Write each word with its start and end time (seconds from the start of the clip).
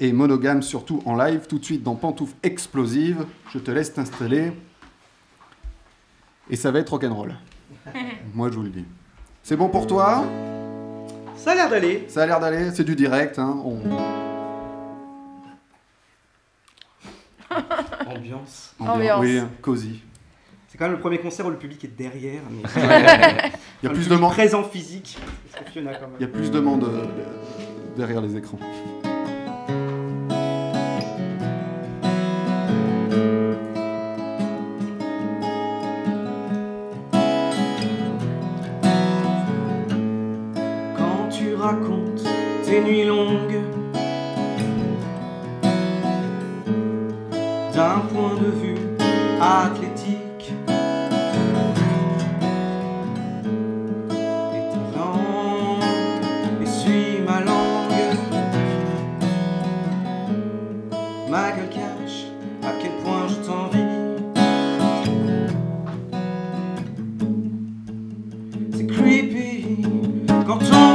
et 0.00 0.12
monogame 0.12 0.62
surtout 0.62 1.02
en 1.04 1.14
live, 1.14 1.46
tout 1.48 1.58
de 1.58 1.64
suite 1.64 1.82
dans 1.82 1.94
Pantoufles 1.94 2.34
Explosives. 2.42 3.26
Je 3.52 3.58
te 3.58 3.70
laisse 3.70 3.92
t'installer. 3.92 4.52
Et 6.50 6.56
ça 6.56 6.70
va 6.70 6.78
être 6.78 6.90
rock'n'roll. 6.90 7.34
Moi, 8.34 8.50
je 8.50 8.56
vous 8.56 8.62
le 8.62 8.70
dis. 8.70 8.84
C'est 9.42 9.56
bon 9.56 9.68
pour 9.68 9.86
toi? 9.86 10.24
Ça 11.36 11.52
a 11.52 11.54
l'air 11.54 11.68
d'aller. 11.68 12.04
Ça 12.08 12.22
a 12.22 12.26
l'air 12.26 12.40
d'aller, 12.40 12.70
c'est 12.72 12.84
du 12.84 12.96
direct. 12.96 13.38
Hein. 13.38 13.60
On... 13.64 13.80
Ambiance. 18.06 18.74
Ambiance. 18.78 19.20
Oui, 19.20 19.40
cosy. 19.60 20.02
C'est 20.68 20.78
quand 20.78 20.86
même 20.86 20.94
le 20.94 21.00
premier 21.00 21.18
concert 21.18 21.46
où 21.46 21.50
le 21.50 21.58
public 21.58 21.84
est 21.84 21.96
derrière. 21.96 22.42
Mais... 22.50 22.62
Il 23.82 23.86
y 23.86 23.92
a 23.92 23.94
plus 23.94 24.08
de 24.08 24.16
monde, 24.16 24.32
Présent 24.32 24.64
physique. 24.64 25.18
Il 25.76 25.84
y 26.20 26.24
a 26.24 26.28
plus 26.28 26.50
de 26.50 26.58
monde 26.58 26.90
derrière 27.96 28.22
les 28.22 28.36
écrans. 28.36 28.58
Racontes 41.64 42.24
tes 42.62 42.80
nuits 42.82 43.04
longues. 43.04 43.62
D'un 47.74 48.00
point 48.12 48.34
de 48.34 48.50
vue 48.60 48.80
athlétique 49.40 50.52
et 54.54 54.64
ta 54.72 54.82
langue 54.98 55.82
essuie 56.62 57.22
ma 57.26 57.40
langue. 57.40 58.18
Ma 61.30 61.50
gueule 61.52 61.70
cache 61.70 62.26
à 62.62 62.72
quel 62.80 62.94
point 63.02 63.26
je 63.26 63.36
t'envie. 63.46 63.92
C'est 68.76 68.86
creepy 68.86 69.82
quand 70.46 70.60
on 70.70 70.93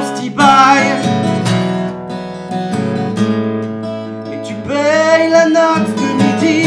et 4.32 4.42
tu 4.44 4.54
payes 4.68 5.30
la 5.30 5.46
note 5.46 5.90
de 5.98 6.08
midi. 6.22 6.60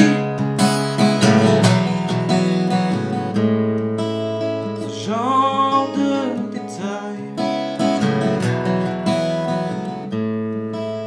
Ce 4.80 4.88
genre 5.06 5.88
de 5.96 6.12
détails 6.52 7.30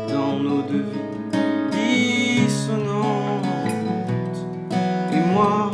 dans 0.10 0.36
nos 0.40 0.62
deux 0.64 0.86
vies 0.92 2.42
dissonantes 2.46 3.46
et 5.14 5.24
moi 5.34 5.72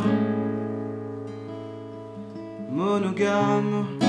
monogame. 2.70 4.01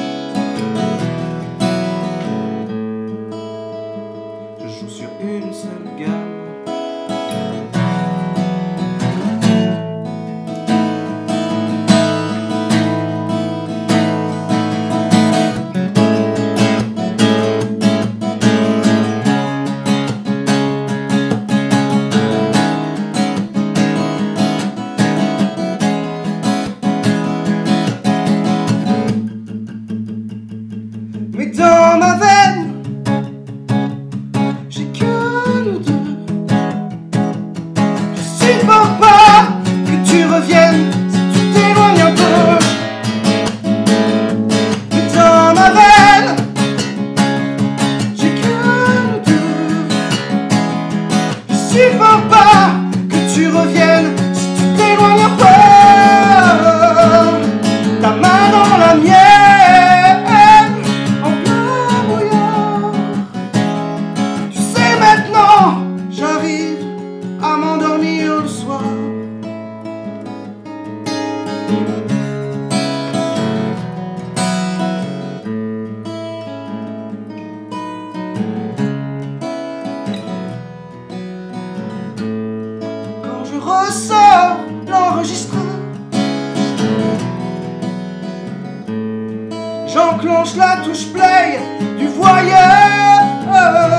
J'enclenche 89.94 90.56
la 90.56 90.78
touche 90.84 91.06
play 91.14 91.60
du 92.00 92.08
voyeur. 92.08 93.93